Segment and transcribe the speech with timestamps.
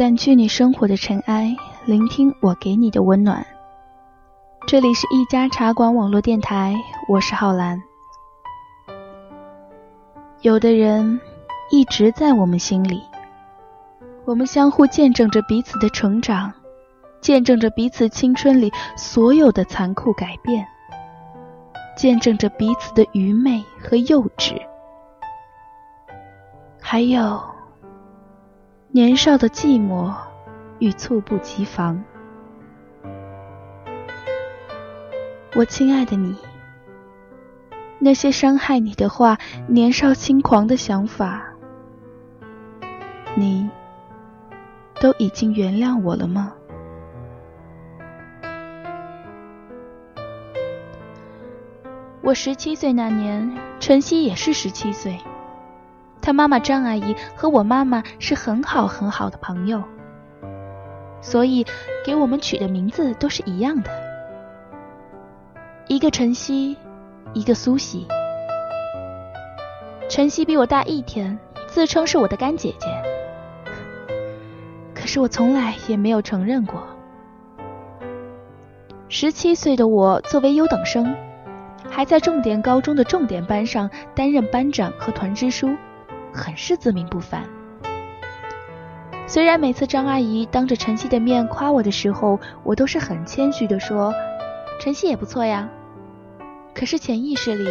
[0.00, 1.54] 掸去你生活的尘埃，
[1.84, 3.46] 聆听我给你的温暖。
[4.66, 6.74] 这里是一家茶馆网络电台，
[7.06, 7.82] 我是浩然。
[10.40, 11.20] 有的人
[11.70, 13.02] 一直在我们心里，
[14.24, 16.50] 我们相互见证着彼此的成长，
[17.20, 20.66] 见证着彼此青春里所有的残酷改变，
[21.94, 24.54] 见证着彼此的愚昧和幼稚，
[26.80, 27.38] 还有。
[28.92, 30.12] 年少的寂寞
[30.80, 32.02] 与猝不及防，
[35.54, 36.34] 我亲爱的你，
[38.00, 41.40] 那些伤害你的话，年少轻狂的想法，
[43.36, 43.70] 你
[45.00, 46.52] 都已经原谅我了吗？
[52.22, 55.16] 我十七岁那年，晨曦也是十七岁。
[56.22, 59.82] 他妈妈张阿姨和我妈妈是很好很好的朋友，
[61.20, 61.66] 所以
[62.04, 63.90] 给我们取的名字都是一样的，
[65.88, 66.76] 一个晨曦，
[67.32, 68.06] 一个苏西。
[70.08, 72.86] 晨曦比我大一天，自称是我的干姐姐，
[74.94, 76.82] 可是我从来也没有承认过。
[79.08, 81.16] 十七岁的我作为优等生，
[81.88, 85.76] 还在重点高中的重点班上担任班长和团支书。
[86.32, 87.42] 很是自命不凡。
[89.26, 94.12] 虽然每次张阿姨当着晨曦的面夸我的时候，我都是很谦虚的说
[94.80, 95.68] ：“晨曦也不错呀。”
[96.74, 97.68] 可是潜意识里，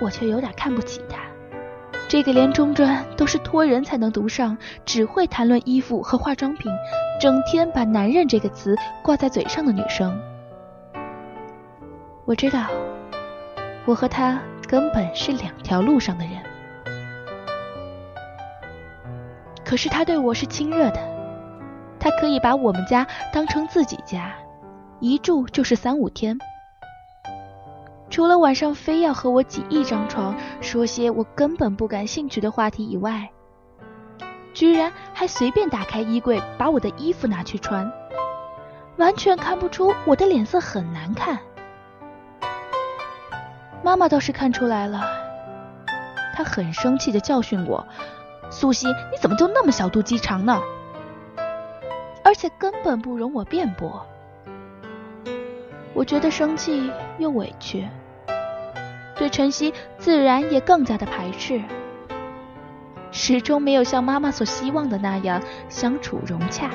[0.00, 1.18] 我却有点看不起她。
[2.08, 6.72] 这个连中专都是托人才能读上，只会谈论衣服和化妆品，
[7.20, 10.16] 整天把“男人”这个词挂在嘴上的女生。
[12.24, 12.66] 我知道，
[13.84, 16.45] 我和她根本是两条路上的人。
[19.66, 21.00] 可是他对我是亲热的，
[21.98, 24.32] 他可以把我们家当成自己家，
[25.00, 26.38] 一住就是三五天。
[28.08, 33.28] 除了晚上非要和我挤一张床，说些我根本不感兴趣的话题以外，
[34.54, 37.92] 居然还随便打开衣柜把我的衣服拿去穿，
[38.98, 41.36] 完全看不出我的脸色很难看。
[43.82, 45.02] 妈妈倒是看出来了，
[46.36, 47.84] 她很生气的教训我。
[48.50, 50.60] 苏西，你怎么就那么小肚鸡肠呢？
[52.24, 54.04] 而且根本不容我辩驳。
[55.94, 57.88] 我觉得生气又委屈，
[59.16, 61.62] 对晨曦自然也更加的排斥，
[63.10, 66.70] 始终没有像妈妈所希望的那样相处融洽。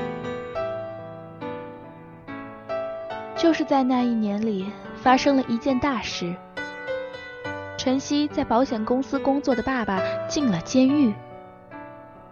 [3.35, 6.33] 就是在那一年里，发生了一件大事：
[7.77, 11.13] 晨曦在保险公司工作的爸爸进了监狱。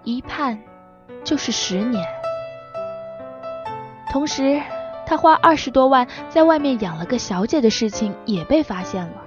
[0.04, 0.58] 一判
[1.24, 2.04] 就是十年，
[4.12, 4.62] 同时
[5.06, 9.24] 他花二十多万在外面养了个小姐的事情也被发现了。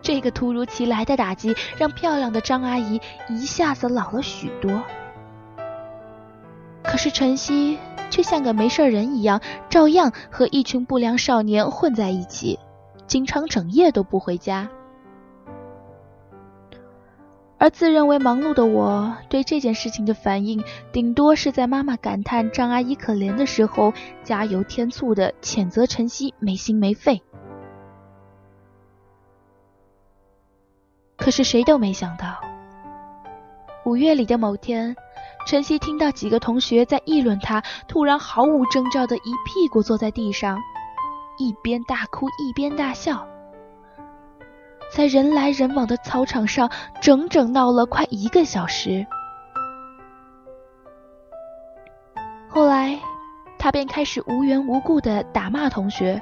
[0.00, 4.82] 这个突如其来的打击让漂亮的张阿姨一下子老了许多，
[6.82, 7.78] 可是晨曦
[8.10, 12.58] 却像个没事人一样，照样和一群不良少年混在一起，
[13.06, 14.68] 经常整夜都不回家。
[17.62, 23.92] 而自认为忙碌的我，对这件事情的反应，顶多是在妈妈感叹张阿姨可怜的时候，
[24.24, 27.22] 加油添醋的谴责晨曦没心没肺。
[31.16, 32.40] 可是谁都没想到，
[33.84, 34.96] 五月里的某天，
[35.46, 40.58] 晨曦听到几个同学在议论他，突然毫无征兆的一屁股坐在地上，
[41.38, 43.24] 一边大哭一边大笑。
[44.94, 49.06] 在人来人往的操场上，整整闹了快一个小时。
[52.50, 53.00] 后来，
[53.58, 56.20] 他便开始无缘无故的打骂同学，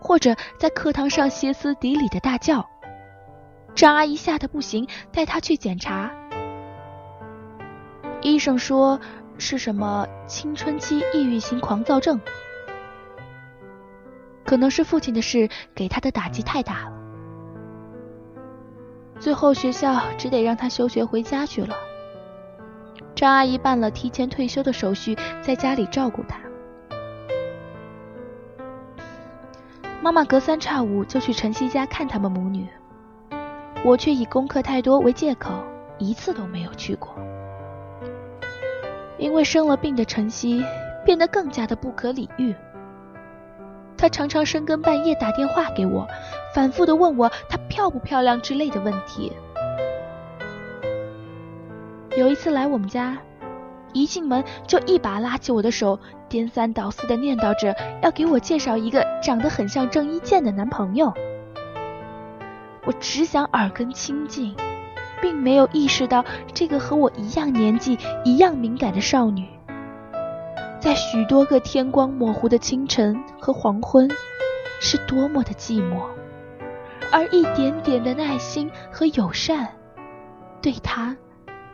[0.00, 2.66] 或者在课堂上歇斯底里的大叫。
[3.74, 6.10] 张阿姨吓得不行，带他去检查。
[8.22, 8.98] 医生说
[9.36, 12.18] 是什么青春期抑郁型狂躁症，
[14.46, 17.03] 可能是父亲的事给他的打击太大了。
[19.18, 21.74] 最后学校只得让他休学回家去了。
[23.14, 26.38] 张阿姨办了提前退休的手续，在家里照顾他。
[30.02, 32.68] 妈妈隔三差五就去晨曦家看他们母女，
[33.84, 35.54] 我却以功课太多为借口，
[35.98, 37.14] 一次都没有去过。
[39.16, 40.62] 因为生了病的晨曦
[41.06, 42.54] 变得更加的不可理喻，
[44.04, 46.06] 他常常深更半夜打电话给我，
[46.54, 49.32] 反复的问我她漂不漂亮之类的问题。
[52.14, 53.16] 有一次来我们家，
[53.94, 55.98] 一进门就一把拉起我的手，
[56.28, 61.10] 颠三倒四的念叨着要给我介绍一个长得很像郑伊健的男朋友。
[62.84, 64.54] 我只想耳根清净，
[65.22, 66.22] 并没有意识到
[66.52, 69.48] 这个和我一样年纪、一样敏感的少女，
[70.84, 74.06] 在许多个天光模糊的清晨和黄昏，
[74.82, 76.02] 是多么的寂寞，
[77.10, 79.66] 而一点点的耐心和友善，
[80.60, 81.16] 对他。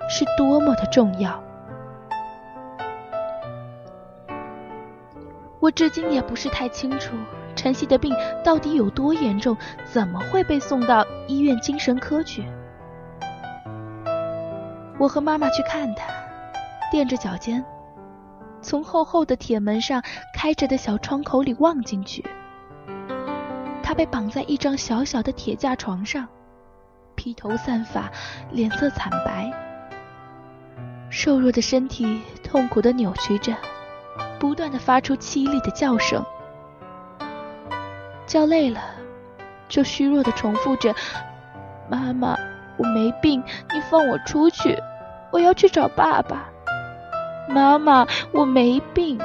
[0.08, 1.42] 是多么的重要！
[5.58, 7.14] 我至今也不是太清楚
[7.54, 8.14] 晨曦的病
[8.44, 12.44] 到底有多严重，怎么会被送到医院精神科去？
[14.98, 16.04] 我和妈妈去看他，
[16.92, 17.64] 垫着脚尖，
[18.62, 20.02] 从厚厚的铁门上
[20.34, 22.24] 开着的小窗口里望进去。
[23.82, 26.28] 他被绑在一张小小的铁架床上，
[27.16, 28.10] 披头散发，
[28.52, 29.50] 脸色惨白。
[31.10, 33.56] 瘦弱的身体痛苦的扭曲着，
[34.38, 36.24] 不断的发出凄厉的叫声。
[38.26, 38.80] 叫累了，
[39.68, 40.94] 就虚弱的重复着
[41.90, 42.36] ：“妈妈，
[42.76, 43.42] 我没病，
[43.74, 44.78] 你放我出去，
[45.32, 46.48] 我要去找爸爸。
[47.50, 49.20] ”“妈妈，我没病。”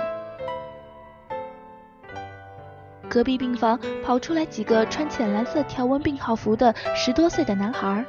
[3.08, 8.04] 隔壁病房跑出来几个穿浅蓝色条纹病号服的十多岁的男孩。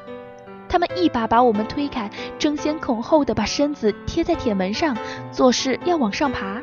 [0.68, 4.96] 他们一把把我们推开，争先恐后的把身子贴在铁门上，
[5.30, 6.60] 做事要往上爬。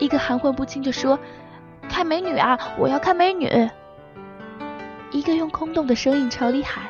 [0.00, 1.16] 一个含混不清的说
[1.88, 3.68] ：“看美女啊，我要看美女。”
[5.12, 6.84] 一个用空洞的声音朝里喊：“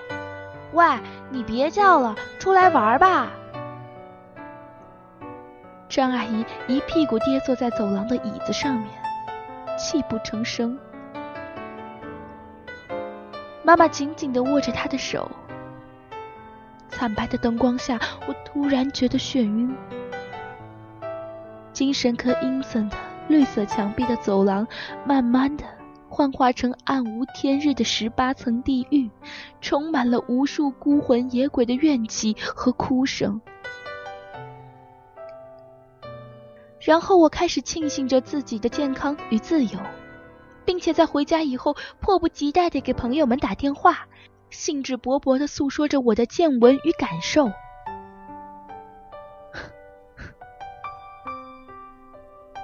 [0.73, 0.87] 喂，
[1.31, 3.31] 你别叫了，出来玩吧。”
[5.89, 8.89] 张阿姨一屁股跌坐在走廊的椅子上面，
[9.79, 10.79] 泣不成声。
[13.63, 15.31] 妈妈紧紧的握着她的手。
[16.91, 19.75] 惨白的灯光下，我突然觉得眩晕。
[21.73, 22.97] 精神科阴森的
[23.29, 24.67] 绿色墙壁的走廊，
[25.05, 25.65] 慢慢的
[26.09, 29.09] 幻化成暗无天日的十八层地狱，
[29.61, 33.41] 充满了无数孤魂野鬼的怨气和哭声。
[36.89, 39.79] 然后我开始庆幸着自己的健康与自由，
[40.65, 44.07] 并且在回家以后迫不及待的给朋友们打电话。
[44.49, 47.45] 兴致勃勃地诉说着我的见闻与感受。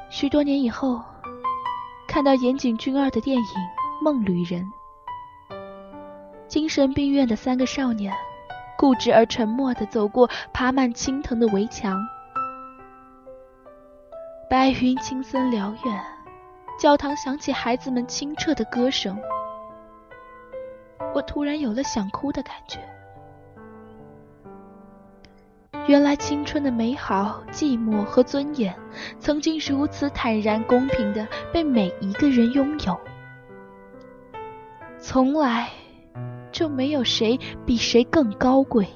[0.08, 1.02] 许多年以后，
[2.08, 3.42] 看到岩井俊二的电影
[4.02, 4.64] 《梦旅人》，
[6.48, 8.10] 精神病院的三个少年
[8.78, 12.00] 固执而沉默地走过爬满青藤的围墙，
[14.48, 16.04] 白云青森辽远，
[16.78, 19.18] 教堂响起孩子们清澈的歌声。
[21.14, 22.78] 我突然有了想哭的感觉。
[25.86, 28.74] 原来青春的美好、寂寞和尊严，
[29.18, 32.98] 曾经如此坦然、公平的被每一个人拥有，
[34.98, 35.70] 从来
[36.52, 38.86] 就没有谁比谁更高贵。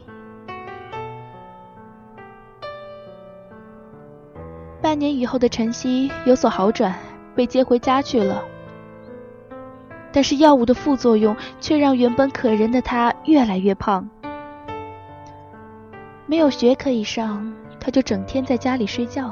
[4.89, 6.99] 半年以后的晨曦有所好转，
[7.37, 8.43] 被接回家去了。
[10.11, 14.09] 但是药物的副作用却让原本可人的他越来越胖。
[16.25, 19.31] 没有学可以上，他就整天在家里睡觉，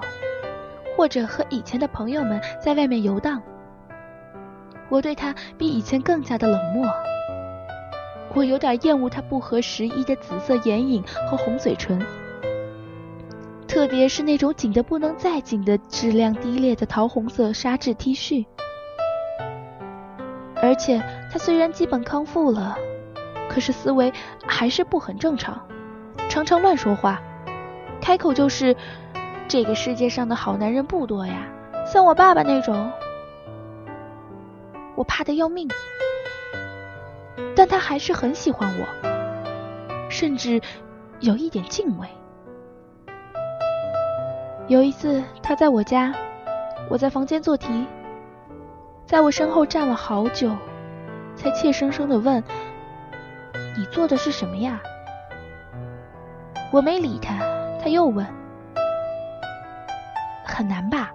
[0.95, 3.41] 或者和以前的朋友们在外面游荡。
[4.91, 6.87] 我对他比以前更加的冷漠，
[8.35, 11.99] 我有点厌恶他不合时宜的紫色眼影和红嘴唇，
[13.77, 18.47] 特别是那种紧得不能再紧的质量低劣的桃红色纱质 T 恤。
[20.63, 20.99] 而且
[21.31, 22.75] 他虽然基本康复了，
[23.51, 24.11] 可是思维
[24.47, 25.61] 还是不很正常，
[26.27, 27.21] 常常乱说话，
[28.01, 28.75] 开口就是
[29.47, 31.47] “这个世界上的好男人不多呀，
[31.87, 32.91] 像我爸爸那种”，
[34.97, 35.69] 我怕的要命。
[37.55, 40.63] 但他还是很喜欢我，甚至
[41.21, 42.09] 有一点敬畏。
[44.69, 46.13] 有一次他在我家，
[46.91, 47.87] 我在房间做题。
[49.07, 50.51] 在我身后站了好久，
[51.37, 52.43] 才怯生生的问
[53.79, 54.81] ：“你做的是什么呀？”
[56.73, 57.39] 我没理他，
[57.81, 58.27] 他又问
[60.45, 61.13] ：“很难吧？”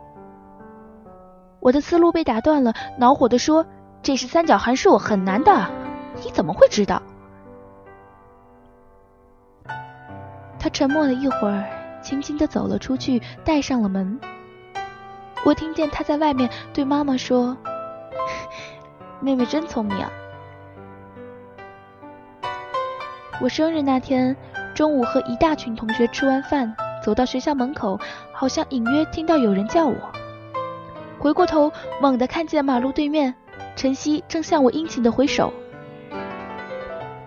[1.59, 3.65] 我的思路被打断了，恼火的说
[4.01, 5.69] ：“这是三角函数，很难的，
[6.23, 7.01] 你怎么会知道？”
[10.57, 11.65] 他沉默了一会儿，
[12.01, 14.19] 轻轻的走了出去，带上了门。
[15.43, 17.57] 我听见他在外面对妈妈说
[19.21, 19.97] ：“妹妹真聪明。”
[23.41, 24.35] 我生日那天
[24.75, 27.99] 中午和一大群同学吃完饭，走到学校门口，
[28.31, 29.95] 好像隐约听到有人叫我。
[31.17, 33.33] 回过头，猛地看见马路对面，
[33.75, 35.51] 晨曦正向我殷勤的挥手。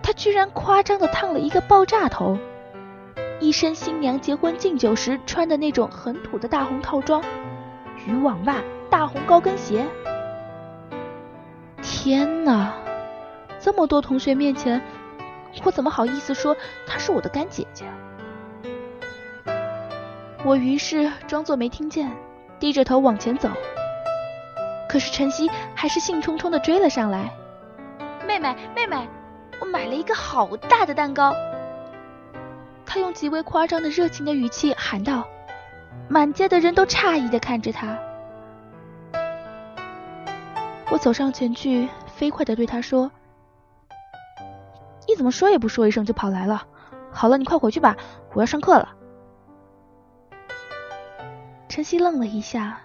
[0.01, 2.37] 他居然夸张的烫了一个爆炸头，
[3.39, 7.21] 一身新娘结婚敬酒时穿的那种很土的大红套装，
[8.05, 9.85] 渔网袜，大红高跟鞋。
[11.81, 12.73] 天哪！
[13.59, 14.81] 这么多同学面前。
[15.63, 17.85] 我怎么好意思说她是我的干姐姐？
[20.43, 22.11] 我于是装作没听见，
[22.59, 23.49] 低着头往前走。
[24.87, 27.31] 可是晨曦还是兴冲冲的追了上来。
[28.25, 29.07] 妹妹，妹妹，
[29.59, 31.33] 我买了一个好大的蛋糕。
[32.95, 35.27] 他用极为夸张的热情的语气喊道。
[36.07, 37.99] 满街的人都诧异的看着他。
[40.89, 43.11] 我走上前去，飞快的对他说。
[45.09, 46.65] 你怎么说也不说一声就跑来了？
[47.11, 47.97] 好了，你快回去吧，
[48.33, 48.95] 我要上课了。
[51.67, 52.79] 晨曦愣了一下，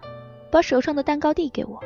[0.50, 1.78] 把手上的蛋糕递给我。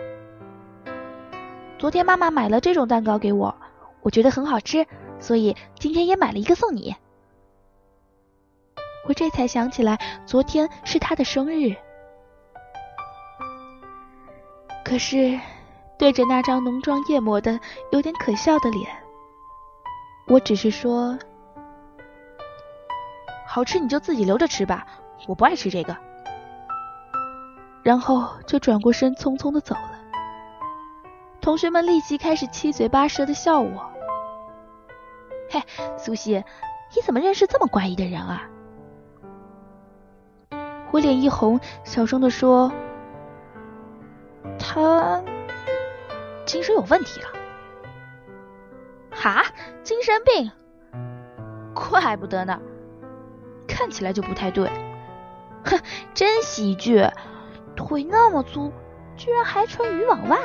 [1.78, 3.54] 昨天妈妈买了这种蛋糕给我，
[4.00, 4.86] 我觉得很好吃，
[5.20, 6.96] 所以今天也买了一个送你。
[9.06, 11.74] 我这才想起来，昨天是他的生日。
[14.84, 15.38] 可是，
[15.98, 17.58] 对着那张浓妆艳抹的、
[17.90, 18.88] 有点可笑的脸。
[20.26, 21.18] 我只是说，
[23.46, 24.86] 好吃你就自己留着吃吧，
[25.26, 25.96] 我不爱吃这个。
[27.82, 30.00] 然后就转过身，匆匆的走了。
[31.42, 33.92] 同学们立即开始七嘴八舌的笑我。
[35.50, 35.62] 嘿，
[35.98, 36.42] 苏西，
[36.96, 38.48] 你怎么认识这么怪异的人啊？
[40.94, 42.70] 我脸一红，小声的说
[44.60, 45.20] ：“他
[46.46, 47.26] 精神有问题了。”
[49.10, 49.42] 哈，
[49.82, 50.52] 精神病，
[51.74, 52.60] 怪不得呢，
[53.66, 54.70] 看起来就不太对。
[55.64, 55.80] 哼，
[56.14, 57.04] 真喜剧，
[57.74, 58.72] 腿那么粗，
[59.16, 60.38] 居然还穿渔网袜。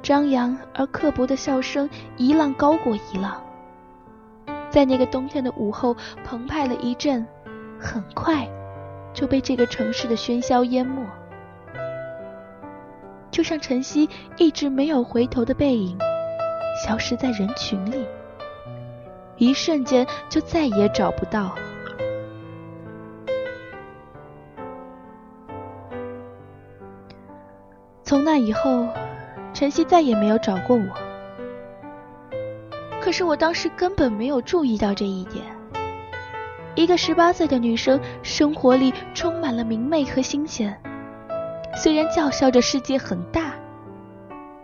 [0.00, 3.42] 张扬而刻薄的笑声一浪高过一浪，
[4.70, 7.26] 在那个冬天的午后澎湃了一阵，
[7.84, 8.48] 很快
[9.12, 11.04] 就被这个城市的喧嚣淹没。
[13.30, 15.98] 就像晨曦一直没有回头的背影，
[16.84, 18.06] 消失在人群里，
[19.36, 21.54] 一瞬间就再也找不到。
[28.02, 28.86] 从那以后，
[29.52, 30.84] 晨曦再也没有找过我。
[33.00, 35.53] 可是我当时根本没有注意到这一点。
[36.74, 40.76] 一个十八岁的女生，生活里充满了明媚和新鲜。
[41.76, 43.52] 虽然叫嚣着世界很大，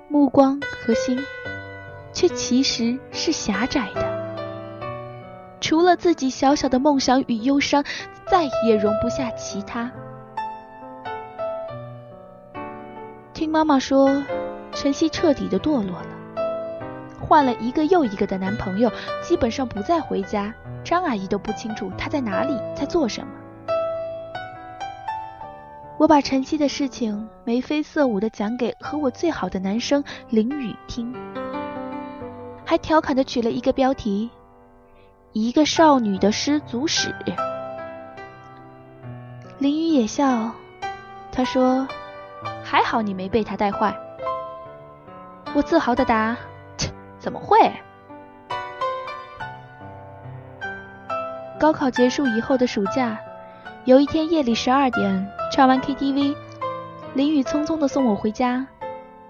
[0.08, 1.18] 目光和心
[2.12, 4.20] 却其实是狭窄的。
[5.60, 7.84] 除了自己小小的梦想与忧伤，
[8.28, 9.90] 再也容不下其他。
[13.32, 14.22] 听妈妈说，
[14.72, 16.06] 晨曦彻底的堕落了，
[17.30, 18.90] 换了一个又一个的男朋友，
[19.22, 20.52] 基本上不再回家。
[20.82, 23.28] 张阿姨都不清楚他在哪里，在做什么。
[25.96, 31.14] 我把晨曦的事情眉飞色舞的讲给和我最好的男生林雨听，
[32.66, 34.28] 还调侃的取了一个标题
[35.32, 37.14] ：“一个少女的失足史。”
[39.58, 40.50] 林雨也笑，
[41.30, 41.86] 他说
[42.64, 43.96] ：“还好你没被他带坏。”
[45.54, 46.36] 我自豪的答：“，
[47.20, 47.72] 怎么会？”
[51.60, 53.18] 高考结束以后的暑假，
[53.84, 55.30] 有一天夜里十二点。
[55.52, 56.34] 唱完 KTV，
[57.14, 58.66] 林雨匆匆的送我回家，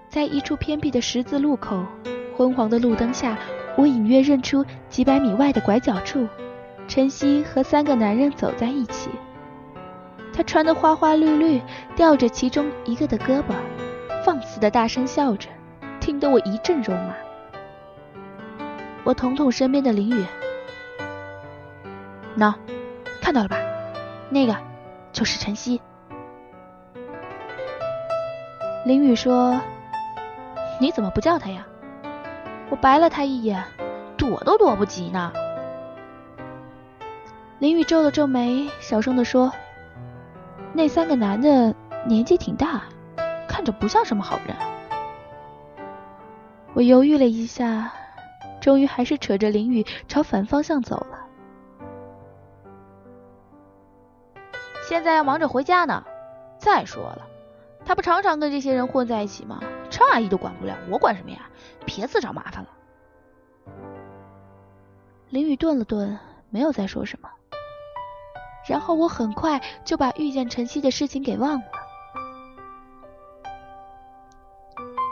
[0.07, 1.83] 在一处偏僻的十字路口，
[2.37, 3.37] 昏黄的路灯下，
[3.75, 6.27] 我隐约认出几百米外的拐角处，
[6.87, 9.09] 晨曦和三个男人走在一起。
[10.31, 11.61] 他穿的花花绿绿，
[11.95, 13.55] 吊着其中一个的胳膊，
[14.23, 15.49] 放肆的大声笑着，
[15.99, 17.15] 听得我一阵肉麻。
[19.03, 20.25] 我捅捅身边的林雨，
[22.37, 22.53] 喏，
[23.21, 23.57] 看到了吧？
[24.29, 24.55] 那个
[25.11, 25.81] 就是晨曦。
[28.85, 29.59] 林雨说
[30.79, 31.65] ：“你怎么不叫他呀？”
[32.69, 33.63] 我白了他一眼，
[34.17, 35.33] 躲都躲不及呢。
[37.59, 39.51] 林雨皱了皱眉，小声的说
[40.73, 42.83] ：“那三个男的年纪挺大，
[43.47, 44.55] 看着不像什么好人。”
[46.73, 47.91] 我犹豫了一下，
[48.61, 51.27] 终于还是扯着林雨朝反方向走了。
[54.87, 56.05] 现在要忙着回家呢。
[56.57, 57.27] 再说了，
[57.83, 59.59] 他不常常跟这些人混在一起吗？
[59.89, 61.49] 张阿姨都管不了，我管什么呀？
[61.85, 62.69] 别自找麻烦了。
[65.29, 66.19] 林雨顿了顿，
[66.51, 67.29] 没有再说什么。
[68.67, 71.65] 然后我很快就把遇见晨曦的事情给忘了。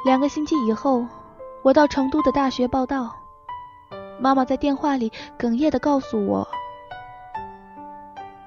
[0.06, 1.06] 两个星期以后。
[1.62, 3.14] 我到成都的大学报道，
[4.20, 6.48] 妈妈在电话里哽咽的告诉我，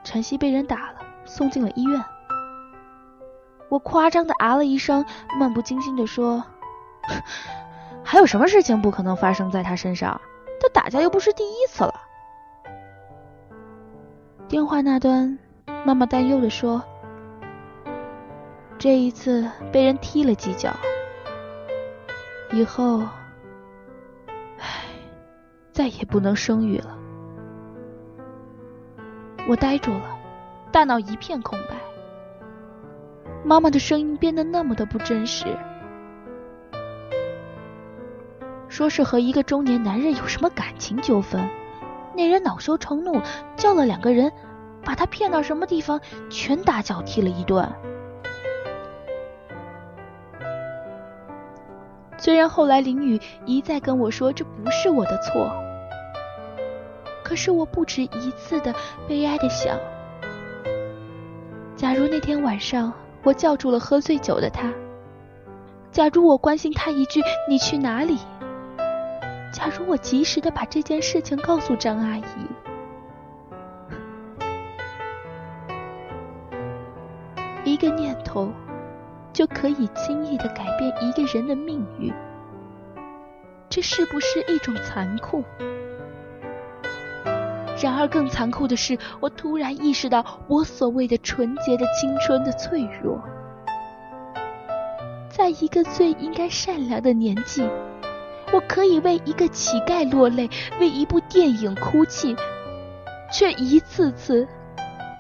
[0.05, 2.05] 晨曦被人打了，送进了医院。
[3.71, 5.05] 我夸张的啊了一声，
[5.38, 6.45] 漫不经心的说
[8.05, 10.21] ：“还有什么事情不可能发生在他身上？
[10.61, 11.95] 他打架又不是第一次了。”
[14.47, 15.38] 电话那端，
[15.87, 16.83] 妈妈担忧的说
[18.76, 20.71] ：“这一次被人踢了几脚。”
[22.52, 23.00] 以后，
[25.73, 26.99] 再也不能生育了。
[29.49, 30.19] 我呆住了，
[30.71, 31.75] 大脑一片空白。
[33.45, 35.47] 妈妈的声音变得那么的不真实，
[38.69, 41.49] 说是和一个中年男人有什么感情纠纷，
[42.14, 43.21] 那人恼羞成怒，
[43.57, 44.31] 叫了两个人，
[44.85, 46.00] 把他骗到什么地方，
[46.31, 47.69] 拳打脚踢了一顿。
[52.23, 55.50] 虽然后来林雨一再跟我说这不是我的错，
[57.25, 58.73] 可是我不止一次的
[59.08, 59.76] 悲哀的想：
[61.75, 62.93] 假如那天晚上
[63.25, 64.73] 我叫住了喝醉酒的他，
[65.91, 68.17] 假如我关心他一句“你去哪里”，
[69.52, 72.23] 假如我及时的把这件事情告诉张阿姨，
[77.65, 78.49] 一个念头。
[79.32, 82.12] 就可以轻易的改变一个人的命运，
[83.68, 85.42] 这是不是一种残酷？
[87.82, 93.21] 然而更残酷的是，我突然意识到我所谓的纯洁的青春的脆弱。
[95.28, 97.66] 在一个最应该善良的年纪，
[98.52, 102.36] 我可以为一个乞丐落泪，为一部电影哭泣，
[103.32, 104.47] 却一次次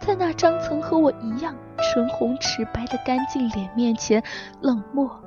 [0.00, 1.56] 在那张曾和我一样。
[1.92, 4.22] 唇红齿白的干净脸面前，
[4.62, 5.22] 冷漠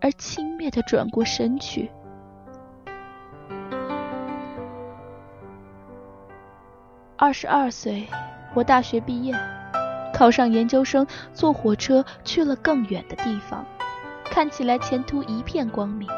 [0.00, 1.88] 而轻蔑的转过身去。
[7.16, 8.08] 二十二岁，
[8.52, 9.32] 我大学毕业，
[10.12, 13.64] 考上研究生，坐火车去了更远的地方，
[14.24, 16.08] 看起来前途一片光明。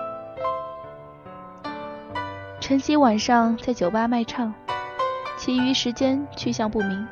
[2.58, 4.54] 晨曦晚上在酒吧卖唱，
[5.36, 7.06] 其余时间去向不明，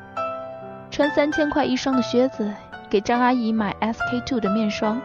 [0.89, 2.51] 穿三千块一双的靴子。
[2.89, 4.99] 给张阿姨买 SK two 的面霜，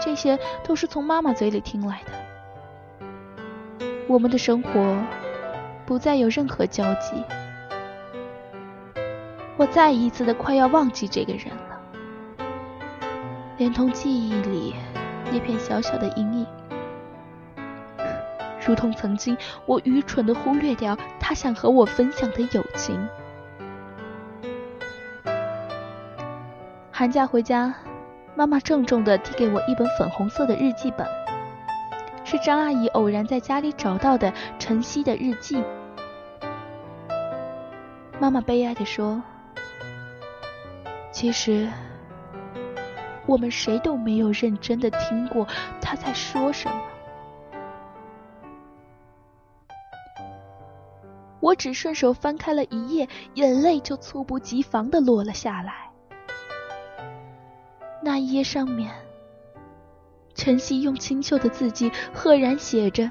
[0.00, 2.12] 这些都是从妈妈嘴里听来的。
[4.06, 4.96] 我们的生活
[5.86, 7.24] 不再有任何交集，
[9.56, 11.80] 我再一次的快要忘记这个人了，
[13.56, 14.74] 连同记忆里
[15.32, 16.46] 那片小小的阴影，
[18.66, 23.08] 如同曾经我愚蠢的忽略掉他想和我分享的友情。
[26.98, 27.72] 寒假回家，
[28.34, 31.06] 妈妈郑重地递给我一本粉红色的日记本，
[32.24, 35.62] 是张阿姨偶然在家里找到的晨曦的日记。
[38.18, 39.22] 妈妈悲哀地说
[41.12, 41.68] ：“其实，
[43.26, 45.46] 我们谁都没有认真的听过
[45.80, 46.82] 他在说什么。
[51.38, 55.84] 我只顺手翻开了一页，眼泪就猝不及防的落了下来。”
[58.00, 58.94] 那一页上面，
[60.34, 63.10] 晨曦用清秀的字迹赫然写着：“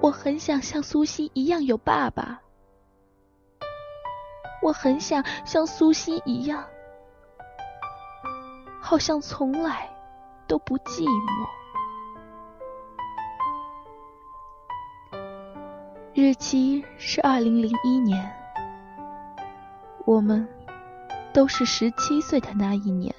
[0.00, 2.40] 我很想像苏西一样有爸爸，
[4.62, 6.64] 我很想像苏西一样，
[8.80, 9.88] 好像从来
[10.48, 11.46] 都不寂寞。”
[16.14, 18.34] 日期是二零零一年，
[20.06, 20.48] 我们。
[21.32, 23.14] 都是十七岁的那一年。